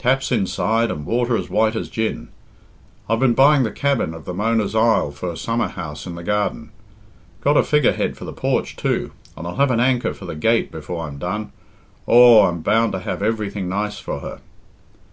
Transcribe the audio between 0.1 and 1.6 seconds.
inside and water as